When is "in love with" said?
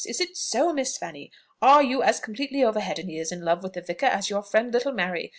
3.31-3.73